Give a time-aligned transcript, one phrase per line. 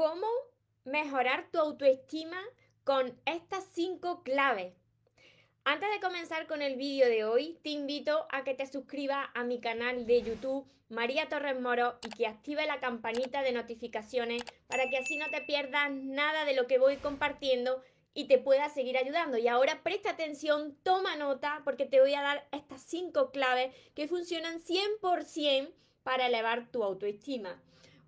[0.00, 0.28] cómo
[0.84, 2.40] mejorar tu autoestima
[2.84, 4.72] con estas cinco claves.
[5.64, 9.44] Antes de comenzar con el vídeo de hoy, te invito a que te suscribas a
[9.44, 14.88] mi canal de YouTube María Torres Moro y que active la campanita de notificaciones para
[14.88, 17.82] que así no te pierdas nada de lo que voy compartiendo
[18.14, 19.36] y te pueda seguir ayudando.
[19.36, 24.08] Y ahora presta atención, toma nota porque te voy a dar estas cinco claves que
[24.08, 25.74] funcionan 100%
[26.04, 27.62] para elevar tu autoestima.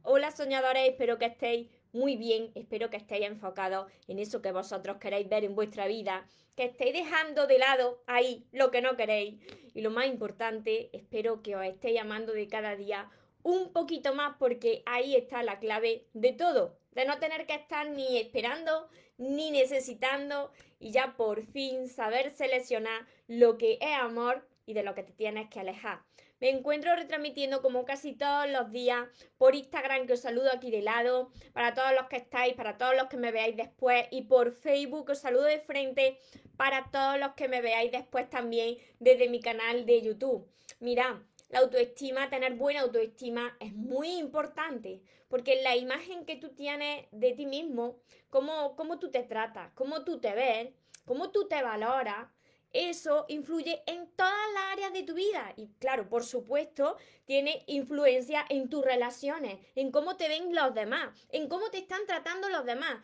[0.05, 4.97] Hola soñadores, espero que estéis muy bien, espero que estéis enfocados en eso que vosotros
[4.97, 9.41] queréis ver en vuestra vida, que estéis dejando de lado ahí lo que no queréis.
[9.75, 13.11] Y lo más importante, espero que os estéis amando de cada día
[13.43, 17.89] un poquito más porque ahí está la clave de todo, de no tener que estar
[17.91, 18.89] ni esperando
[19.19, 20.51] ni necesitando
[20.81, 25.13] y ya por fin saber seleccionar lo que es amor y de lo que te
[25.13, 26.03] tienes que alejar.
[26.41, 29.07] Me encuentro retransmitiendo como casi todos los días
[29.39, 32.97] por Instagram, que os saludo aquí de lado, para todos los que estáis, para todos
[32.97, 36.19] los que me veáis después, y por Facebook os saludo de frente
[36.57, 40.49] para todos los que me veáis después también desde mi canal de YouTube.
[40.81, 47.07] Mira, la autoestima, tener buena autoestima es muy importante, porque la imagen que tú tienes
[47.13, 50.71] de ti mismo, cómo, cómo tú te tratas, cómo tú te ves,
[51.05, 52.27] cómo tú te valoras,
[52.73, 55.53] eso influye en todas las áreas de tu vida.
[55.57, 61.11] Y claro, por supuesto, tiene influencia en tus relaciones, en cómo te ven los demás,
[61.31, 63.03] en cómo te están tratando los demás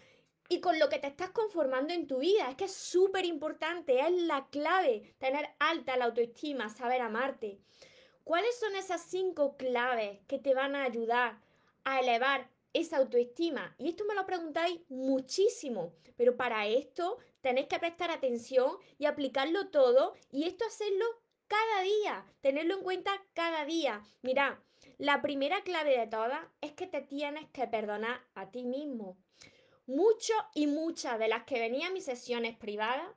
[0.49, 2.49] y con lo que te estás conformando en tu vida.
[2.51, 7.61] Es que es súper importante, es la clave tener alta la autoestima, saber amarte.
[8.25, 11.41] ¿Cuáles son esas cinco claves que te van a ayudar
[11.85, 13.75] a elevar esa autoestima?
[13.79, 19.69] Y esto me lo preguntáis muchísimo, pero para esto tenéis que prestar atención y aplicarlo
[19.69, 21.05] todo y esto hacerlo
[21.47, 24.03] cada día, tenerlo en cuenta cada día.
[24.23, 24.63] Mira,
[24.99, 29.17] la primera clave de todas es que te tienes que perdonar a ti mismo.
[29.87, 33.09] Muchos y muchas de las que venían a mis sesiones privadas,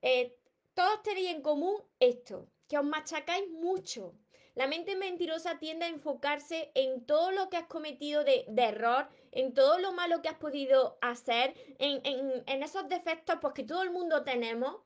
[0.00, 0.36] eh,
[0.72, 4.14] todos tenéis en común esto, que os machacáis mucho,
[4.56, 9.52] la mente mentirosa tiende a enfocarse en todo lo que has cometido de, error, en
[9.52, 14.24] todo lo malo que has podido hacer, en, esos defectos pues, que todo el mundo
[14.24, 14.76] tenemos.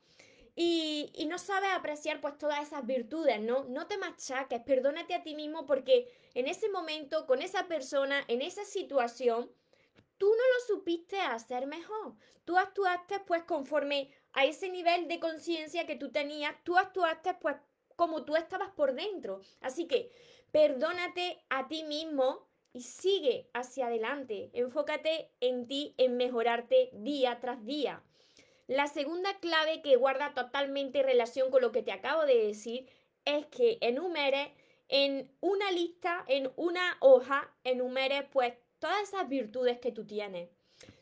[0.57, 3.65] Y, y, no sabes apreciar pues todas esas virtudes, ¿no?
[3.65, 8.43] No te machaques, perdónate a ti mismo porque en ese momento, con esa persona, en
[8.43, 9.49] esa situación,
[10.19, 12.15] tú no lo supiste hacer mejor.
[12.45, 17.57] Tú actuaste pues conforme a ese nivel de conciencia que tú tenías, tú actuaste pues
[17.95, 19.43] como tú estabas por dentro.
[19.61, 20.11] Así que
[20.51, 24.51] perdónate a ti mismo y sigue hacia adelante.
[24.53, 28.03] Enfócate en ti, en mejorarte día tras día.
[28.67, 32.89] La segunda clave que guarda totalmente relación con lo que te acabo de decir
[33.25, 34.49] es que enumeres
[34.89, 40.49] en una lista, en una hoja, enumeres pues todas esas virtudes que tú tienes.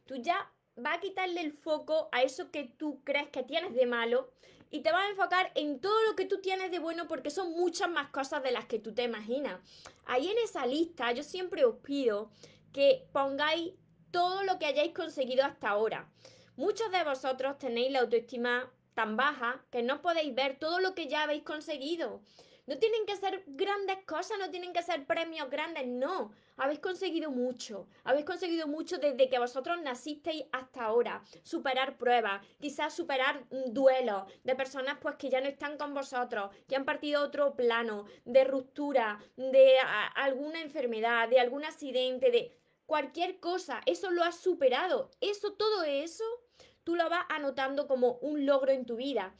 [0.06, 3.86] Tú ya vas a quitarle el foco a eso que tú crees que tienes de
[3.86, 4.30] malo
[4.70, 7.52] y te vas a enfocar en todo lo que tú tienes de bueno porque son
[7.52, 9.60] muchas más cosas de las que tú te imaginas.
[10.06, 12.30] Ahí en esa lista yo siempre os pido
[12.72, 13.72] que pongáis
[14.10, 16.08] todo lo que hayáis conseguido hasta ahora.
[16.56, 21.06] Muchos de vosotros tenéis la autoestima tan baja que no podéis ver todo lo que
[21.06, 22.20] ya habéis conseguido.
[22.68, 26.32] No tienen que ser grandes cosas, no tienen que ser premios grandes, no.
[26.58, 31.24] Habéis conseguido mucho, habéis conseguido mucho desde que vosotros nacisteis hasta ahora.
[31.42, 36.54] Superar pruebas, quizás superar mm, duelos de personas pues que ya no están con vosotros,
[36.68, 39.78] que han partido a otro plano, de ruptura, de
[40.14, 42.54] alguna enfermedad, de algún accidente, de
[42.84, 43.80] cualquier cosa.
[43.86, 45.10] Eso lo has superado.
[45.22, 46.24] Eso, todo eso,
[46.84, 49.34] tú lo vas anotando como un logro en tu vida.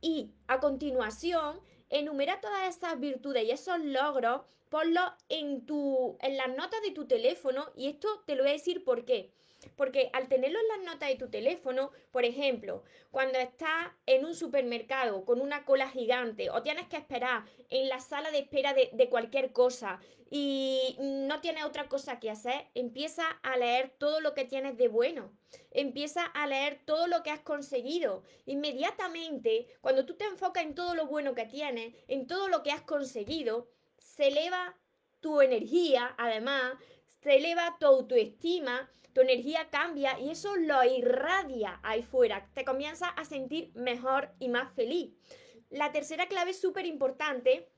[0.00, 6.48] Y a continuación, enumera todas esas virtudes y esos logros, ponlos en, tu, en las
[6.48, 9.32] notas de tu teléfono y esto te lo voy a decir por qué.
[9.76, 14.34] Porque al tenerlo en las notas de tu teléfono, por ejemplo, cuando estás en un
[14.34, 19.08] supermercado con una cola gigante o tienes que esperar en la sala de espera de,
[19.08, 20.00] cualquier cosa
[20.30, 24.88] y no tienes otra cosa que hacer, empieza a leer todo lo que tienes de
[24.88, 25.32] bueno.
[25.72, 28.22] Empieza a leer todo lo que has conseguido.
[28.46, 32.70] Inmediatamente, cuando tú te enfocas en todo lo bueno que tienes, en todo lo que
[32.70, 33.68] has conseguido,
[33.98, 34.78] se eleva
[35.20, 36.74] tu energía, además,
[37.22, 42.48] se eleva tu autoestima, tu energía cambia y eso lo irradia ahí fuera.
[42.54, 45.12] Te comienzas a sentir mejor y más feliz.
[45.68, 47.68] La tercera clave súper importante.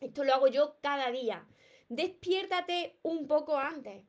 [0.00, 1.46] Esto lo hago yo cada día.
[1.88, 4.04] Despiértate un poco antes.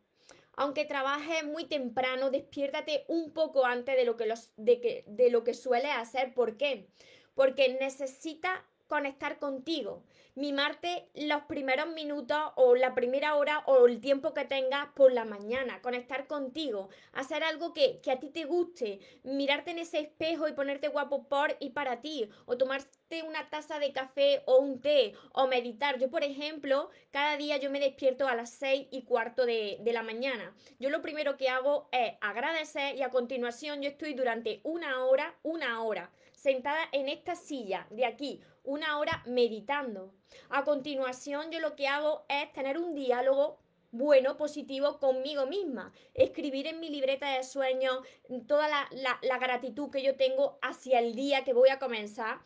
[0.56, 5.30] Aunque trabajes muy temprano, despiértate un poco antes de lo que, los, de que, de
[5.30, 6.34] lo que sueles hacer.
[6.34, 6.90] ¿Por qué?
[7.34, 8.60] Porque necesitas
[8.90, 10.04] conectar contigo,
[10.36, 15.24] mimarte los primeros minutos o la primera hora o el tiempo que tengas por la
[15.24, 20.48] mañana, conectar contigo, hacer algo que, que a ti te guste, mirarte en ese espejo
[20.48, 22.58] y ponerte guapo por y para ti, o
[23.28, 25.98] una taza de café o un té, o meditar.
[25.98, 29.94] Yo, por ejemplo, cada día yo me despierto a las seis y cuarto de, de
[29.94, 30.56] la mañana.
[30.80, 35.36] Yo lo primero que hago es agradecer y a continuación yo estoy durante una hora,
[35.44, 40.14] una hora, sentada en esta silla de aquí, una hora meditando.
[40.50, 43.60] A continuación yo lo que hago es tener un diálogo
[43.92, 45.92] bueno, positivo conmigo misma.
[46.14, 48.00] Escribir en mi libreta de sueños
[48.48, 48.88] toda la,
[49.24, 52.40] la, gratitud que yo tengo hacia el día que voy a comenzar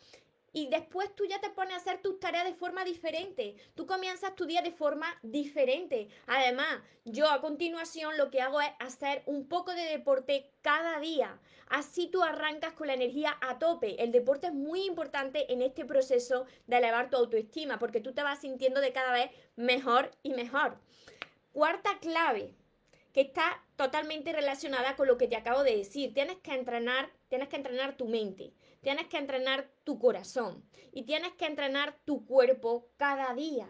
[0.54, 3.56] y después tú ya te pones a hacer tus tareas de forma diferente.
[3.74, 6.08] Tú comienzas tu día de forma diferente.
[6.28, 11.38] Además, yo a continuación lo que hago es hacer un poco de deporte cada día.
[11.68, 14.00] Así tú arrancas con la energía a tope.
[14.02, 18.22] El deporte es muy importante en este proceso de elevar tu autoestima porque tú te
[18.22, 20.78] vas sintiendo de cada vez mejor y mejor.
[21.52, 22.54] Cuarta clave,
[23.12, 26.14] que está totalmente relacionada con lo que te acabo de decir.
[26.14, 28.54] Tienes que entrenar, tienes que entrenar tu mente
[28.84, 33.66] tienes que entrenar tu corazón y tienes que entrenar tu cuerpo cada día.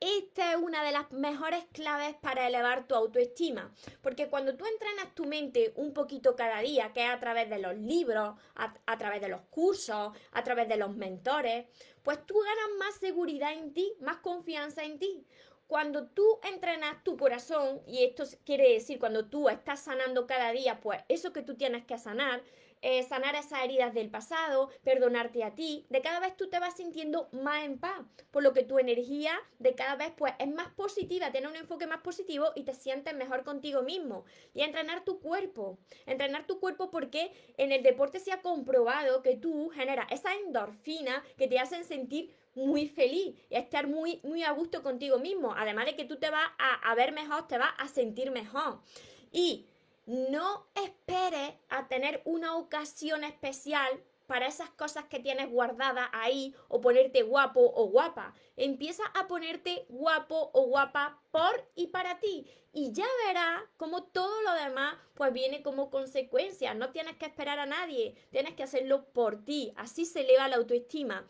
[0.00, 5.14] Esta es una de las mejores claves para elevar tu autoestima, porque cuando tú entrenas
[5.14, 9.20] tu mente un poquito cada día, que es a través de los libros, a, través
[9.20, 11.66] de los cursos, a través de los mentores,
[12.02, 15.26] pues tú ganas más seguridad en ti, más confianza en ti.
[15.66, 20.80] Cuando tú entrenas tu corazón, y esto quiere decir cuando tú estás sanando cada día,
[20.80, 22.42] pues eso que tú tienes que sanar,
[22.82, 26.76] eh, sanar esas heridas del pasado, perdonarte a ti, de cada vez tú te vas
[26.76, 30.68] sintiendo más en paz, por lo que tu energía de cada vez pues es más
[30.74, 34.24] positiva, tiene un enfoque más positivo y te sientes mejor contigo mismo.
[34.54, 39.36] Y entrenar tu cuerpo, entrenar tu cuerpo porque en el deporte se ha comprobado que
[39.36, 44.50] tú generas esa endorfina que te hacen sentir muy feliz y estar muy, muy a
[44.52, 45.54] gusto contigo mismo.
[45.56, 48.80] Además de que tú te vas a, a ver mejor, te vas a sentir mejor.
[49.32, 49.66] Y
[50.08, 56.80] no esperes a tener una ocasión especial para esas cosas que tienes guardadas ahí o
[56.80, 58.34] ponerte guapo o guapa.
[58.56, 64.40] Empieza a ponerte guapo o guapa por y para ti y ya verás como todo
[64.42, 66.72] lo demás pues viene como consecuencia.
[66.72, 69.72] No tienes que esperar a nadie, tienes que hacerlo por ti.
[69.76, 71.26] Así se eleva la autoestima.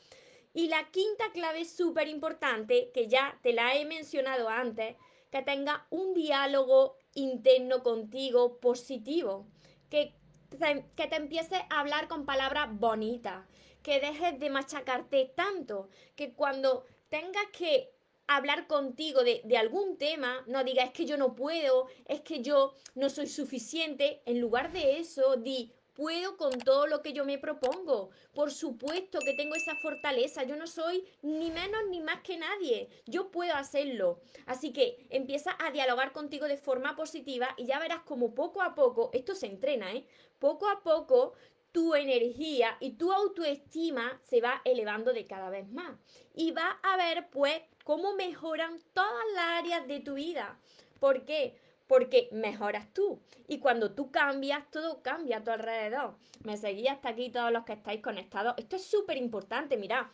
[0.55, 4.97] Y la quinta clave súper importante, que ya te la he mencionado antes,
[5.31, 9.47] que tenga un diálogo interno contigo positivo,
[9.91, 10.15] que
[10.51, 13.47] te, que te empieces a hablar con palabras bonitas,
[13.83, 17.91] que dejes de machacarte tanto, que cuando tengas que
[18.27, 22.43] hablar contigo de, de, algún tema, no digas es que yo no puedo, es que
[22.43, 27.25] yo no soy suficiente, en lugar de eso, di, puedo con todo lo que yo
[27.25, 28.11] me propongo.
[28.33, 30.45] Por supuesto que tengo esa fortaleza.
[30.45, 32.89] Yo no soy ni menos ni más que nadie.
[33.05, 34.21] Yo puedo hacerlo.
[34.47, 38.77] Así que empieza a dialogar contigo de forma positiva y ya verás como poco a
[38.77, 40.07] poco, esto se entrena, ¿eh?
[40.39, 41.33] Poco a poco
[41.73, 45.99] tu energía y tu autoestima se va elevando de cada vez más.
[46.33, 50.61] Y va a ver pues cómo mejoran todas las áreas de tu vida.
[51.01, 51.59] ¿Por qué?
[51.89, 53.21] Porque mejoras tú.
[53.49, 56.17] Y cuando tú cambias, todo cambia a tu alrededor.
[56.45, 58.55] Me seguís hasta aquí todos los que estáis conectados.
[58.59, 60.07] Esto es súper importante, mirad.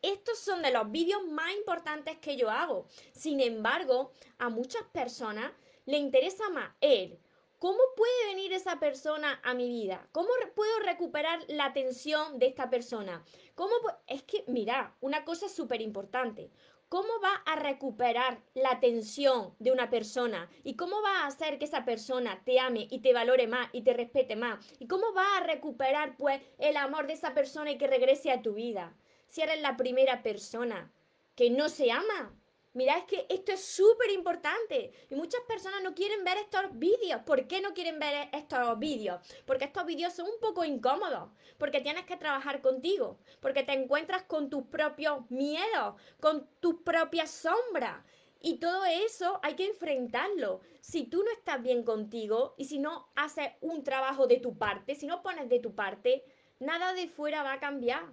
[0.00, 2.86] Estos son de los vídeos más importantes que yo hago.
[3.12, 5.50] Sin embargo, a muchas personas
[5.84, 7.18] le interesa más él.
[7.58, 10.06] ¿Cómo puede venir esa persona a mi vida?
[10.12, 13.24] ¿Cómo puedo recuperar la atención de esta persona?
[13.54, 13.72] ¿Cómo
[14.06, 16.50] es que, mira, una cosa súper importante.
[16.88, 20.48] ¿Cómo va a recuperar la atención de una persona?
[20.62, 23.82] ¿Y cómo va a hacer que esa persona te ame y te valore más y
[23.82, 24.64] te respete más?
[24.78, 28.40] ¿Y cómo va a recuperar pues el amor de esa persona y que regrese a
[28.40, 28.94] tu vida?
[29.26, 30.92] Si eres la primera persona
[31.34, 32.32] que no se ama,
[32.76, 37.22] Mira, es que esto es súper importante y muchas personas no quieren ver estos vídeos.
[37.22, 39.18] ¿Por qué no quieren ver estos vídeos?
[39.46, 44.24] Porque estos vídeos son un poco incómodos, porque tienes que trabajar contigo, porque te encuentras
[44.24, 48.04] con tus propios miedos, con tus propias sombras.
[48.42, 50.60] Y todo eso hay que enfrentarlo.
[50.82, 54.96] Si tú no estás bien contigo y si no haces un trabajo de tu parte,
[54.96, 56.24] si no pones de tu parte,
[56.58, 58.04] nada de fuera va a cambiar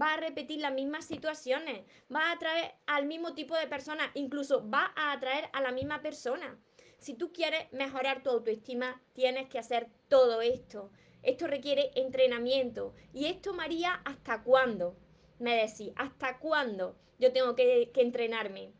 [0.00, 1.82] va a repetir las mismas situaciones,
[2.14, 6.02] va a atraer al mismo tipo de personas, incluso va a atraer a la misma
[6.02, 6.58] persona.
[6.98, 10.90] Si tú quieres mejorar tu autoestima, tienes que hacer todo esto.
[11.22, 12.94] Esto requiere entrenamiento.
[13.12, 14.96] ¿Y esto, María, hasta cuándo?
[15.38, 18.72] Me decís, ¿hasta cuándo yo tengo que, que entrenarme?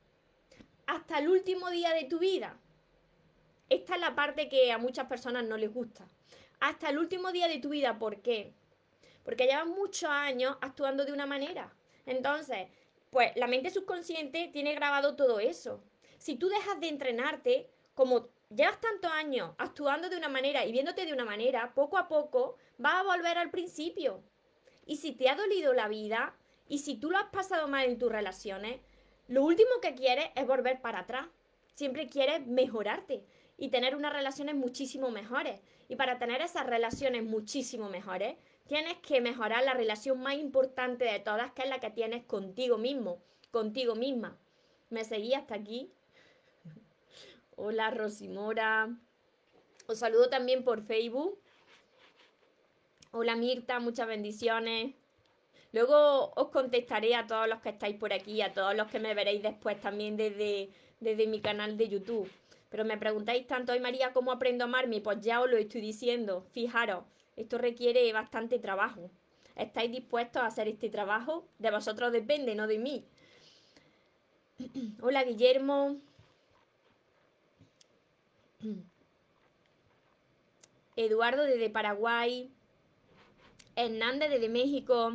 [0.87, 2.59] Hasta el último día de tu vida.
[3.71, 6.07] Esta es la parte que a muchas personas no les gusta.
[6.59, 8.53] Hasta el último día de tu vida, ¿por qué?
[9.25, 11.75] Porque llevan muchos años actuando de una manera.
[12.07, 12.69] Entonces,
[13.11, 15.83] pues la mente subconsciente tiene grabado todo eso.
[16.19, 21.07] Si tú dejas de entrenarte, como llevas tantos años actuando de una manera y viéndote
[21.07, 24.23] de una manera, poco a poco vas a volver al principio.
[24.87, 26.35] Y si te ha dolido la vida
[26.69, 28.81] y si tú lo has pasado mal en tus relaciones,
[29.29, 31.27] lo último que quieres es volver para atrás.
[31.75, 33.25] Siempre quieres mejorarte
[33.57, 35.61] y tener unas relaciones muchísimo mejores.
[35.89, 38.37] Y para tener esas relaciones muchísimo mejores,
[38.67, 42.79] tienes que mejorar la relación más importante de todas, que es la que tienes contigo
[42.79, 44.39] mismo, contigo misma.
[44.91, 45.93] ¿Me seguí hasta aquí?
[47.57, 48.89] Hola Rosimora.
[49.87, 51.39] Os saludo también por Facebook.
[53.13, 54.95] Hola Mirta, muchas bendiciones.
[55.73, 59.15] Luego os contestaré a todos los que estáis por aquí, a todos los que me
[59.15, 62.31] veréis después también desde, desde mi canal de YouTube.
[62.71, 65.01] Pero me preguntáis tanto, hoy María, ¿cómo aprendo a amarme?
[65.01, 66.47] Pues ya os lo estoy diciendo.
[66.53, 67.05] Fijaros,
[67.41, 69.11] esto requiere bastante trabajo.
[69.57, 71.47] ¿Estáis dispuestos a hacer este trabajo?
[71.59, 73.05] De vosotros depende, no de mí.
[75.03, 75.97] Hola Guillermo.
[80.97, 82.51] Eduardo desde Paraguay.
[83.77, 85.15] Hernández desde México.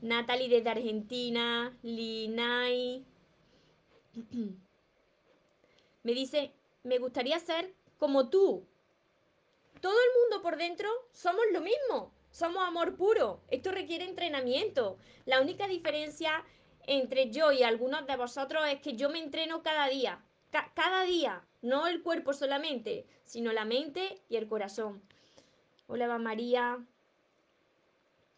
[0.00, 1.76] Natalie desde Argentina.
[1.82, 3.04] Linay.
[6.02, 6.52] Me dice,
[6.82, 8.66] me gustaría ser como tú.
[9.84, 12.10] Todo el mundo por dentro somos lo mismo.
[12.30, 13.42] Somos amor puro.
[13.48, 14.96] Esto requiere entrenamiento.
[15.26, 16.42] La única diferencia
[16.86, 20.24] entre yo y algunos de vosotros es que yo me entreno cada día.
[20.72, 21.44] cada día.
[21.60, 25.02] No el cuerpo solamente, sino la mente y el corazón.
[25.86, 26.82] Hola, Eva María.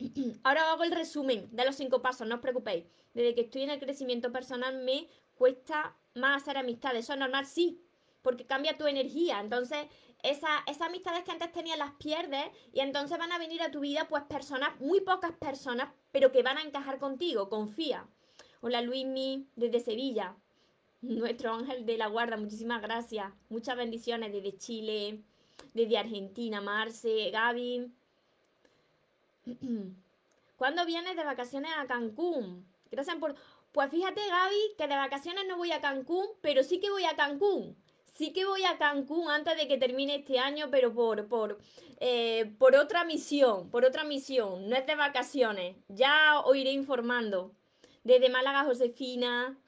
[0.43, 2.87] Ahora hago el resumen de los cinco pasos, no os preocupéis.
[3.15, 7.05] Desde que estoy en el crecimiento personal me cuesta más hacer amistades.
[7.05, 7.81] Eso es normal, sí,
[8.23, 9.39] porque cambia tu energía.
[9.39, 9.87] Entonces,
[10.23, 13.81] esa, esas amistades que antes tenías las pierdes y entonces van a venir a tu
[13.81, 18.07] vida pues personas, muy pocas personas, pero que van a encajar contigo, confía.
[18.61, 20.35] Hola Luismi, desde Sevilla,
[21.03, 23.33] nuestro ángel de la guarda, muchísimas gracias.
[23.49, 25.23] Muchas bendiciones desde Chile,
[25.75, 27.93] desde Argentina, Marce, Gaby.
[30.57, 32.67] ¿Cuándo vienes de vacaciones a Cancún?
[32.91, 33.35] Gracias por...
[33.73, 37.15] Pues fíjate Gaby que de vacaciones no voy a Cancún, pero sí que voy a
[37.15, 37.77] Cancún
[38.17, 41.59] sí que voy a Cancún antes de que termine este año, pero por, por,
[42.01, 47.53] eh, por otra misión, por otra misión, no es de vacaciones, ya os iré informando.
[48.05, 49.59] Desde Málaga, Josefina.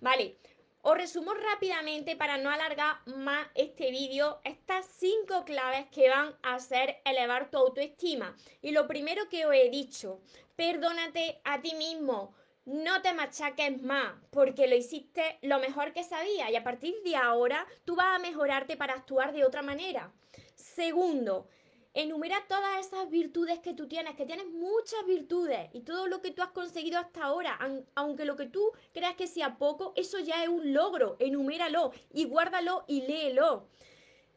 [0.00, 0.36] Vale,
[0.82, 6.56] os resumo rápidamente para no alargar más este vídeo estas cinco claves que van a
[6.56, 8.36] hacer elevar tu autoestima.
[8.60, 10.20] Y lo primero que os he dicho,
[10.56, 12.34] perdónate a ti mismo
[12.64, 17.16] no te machaques más, porque lo hiciste lo mejor que sabía y a partir de
[17.16, 20.12] ahora tú vas a mejorarte para actuar de otra manera.
[20.54, 21.46] Segundo,
[21.92, 26.32] enumera todas esas virtudes que tú tienes, que tienes muchas virtudes y todo lo que
[26.32, 27.58] tú has conseguido hasta ahora,
[27.94, 32.24] aunque lo que tú creas que sea poco, eso ya es un logro, enuméralo y
[32.24, 33.68] guárdalo y léelo.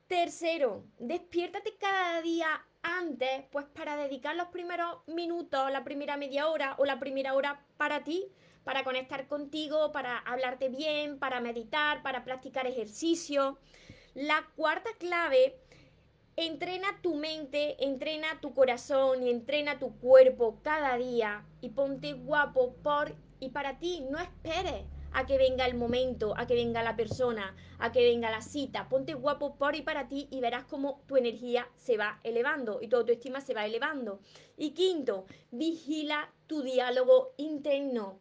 [0.08, 2.48] Tercero, despiértate cada día
[2.88, 7.62] antes, pues para dedicar los primeros minutos, la primera media hora o la primera hora
[7.78, 8.26] para ti,
[8.64, 13.58] para conectar contigo, para hablarte bien, para meditar, para practicar ejercicio.
[14.14, 15.60] La cuarta clave,
[16.36, 22.74] entrena tu mente, entrena tu corazón y entrena tu cuerpo cada día y ponte guapo
[22.84, 24.86] por y para ti, no esperes
[25.18, 28.88] a que venga el momento, a que venga la persona, a que venga la cita.
[28.88, 32.88] Ponte guapo por y para ti y verás cómo tu energía se va elevando y
[32.88, 34.20] tu autoestima se va elevando.
[34.58, 38.20] Y quinto, vigila tu diálogo interno.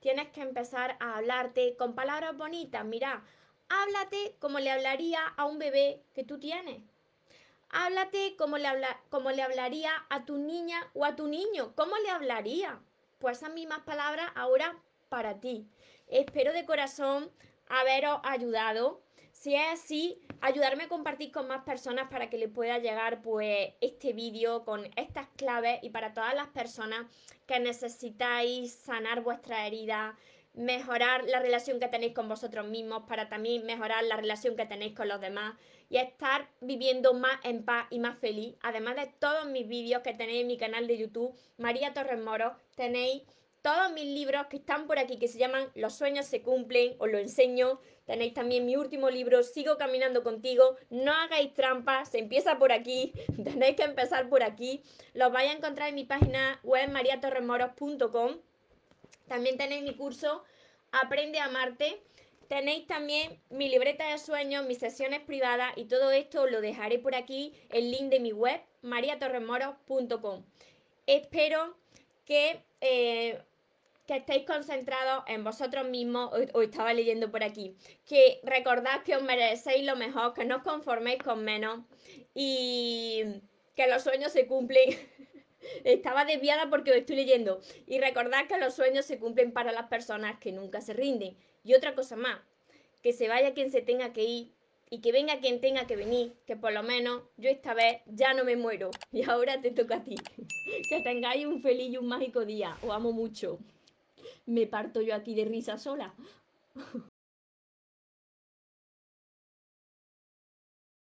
[0.00, 2.82] Tienes que empezar a hablarte con palabras bonitas.
[2.82, 3.26] Mira,
[3.68, 6.82] háblate como le hablaría a un bebé que tú tienes.
[7.68, 11.74] Háblate como le, habla, como le hablaría a tu niña o a tu niño.
[11.74, 12.80] ¿Cómo le hablaría?
[13.18, 14.78] Pues esas mismas palabras ahora
[15.10, 15.68] para ti.
[16.08, 17.30] Espero de corazón
[17.68, 19.02] haberos ayudado.
[19.32, 23.74] Si es así, ayudarme a compartir con más personas para que les pueda llegar pues
[23.82, 27.06] este vídeo con estas claves y para todas las personas
[27.46, 30.16] que necesitáis sanar vuestra herida,
[30.54, 34.94] mejorar la relación que tenéis con vosotros mismos, para también mejorar la relación que tenéis
[34.94, 35.56] con los demás
[35.90, 38.56] y estar viviendo más en paz y más feliz.
[38.62, 42.56] Además de todos mis vídeos que tenéis en mi canal de YouTube, María Torres Moro,
[42.76, 43.22] tenéis
[43.68, 47.10] todos mis libros que están por aquí, que se llaman Los sueños se cumplen, os
[47.10, 47.80] lo enseño.
[48.06, 50.76] Tenéis también mi último libro, Sigo caminando contigo.
[50.88, 53.12] No hagáis trampas, se empieza por aquí,
[53.44, 54.82] tenéis que empezar por aquí.
[55.12, 58.38] Los vais a encontrar en mi página web mariatorremoros.com.
[59.26, 60.44] También tenéis mi curso
[60.90, 62.00] Aprende a amarte.
[62.48, 67.14] Tenéis también mi libreta de sueños, mis sesiones privadas y todo esto lo dejaré por
[67.14, 70.42] aquí, el link de mi web, mariatorremoros.com.
[71.06, 71.76] Espero
[72.24, 73.42] que eh,
[74.08, 79.22] que estéis concentrados en vosotros mismos, os estaba leyendo por aquí, que recordad que os
[79.22, 81.80] merecéis lo mejor, que no os conforméis con menos
[82.34, 83.22] y
[83.76, 84.98] que los sueños se cumplen.
[85.84, 87.60] Estaba desviada porque os estoy leyendo.
[87.86, 91.36] Y recordad que los sueños se cumplen para las personas que nunca se rinden.
[91.62, 92.40] Y otra cosa más,
[93.02, 94.52] que se vaya quien se tenga que ir
[94.88, 98.32] y que venga quien tenga que venir, que por lo menos yo esta vez ya
[98.32, 98.90] no me muero.
[99.12, 100.14] Y ahora te toca a ti.
[100.88, 102.78] Que tengáis un feliz y un mágico día.
[102.80, 103.58] Os amo mucho.
[104.46, 106.14] Me parto yo aquí de risa sola.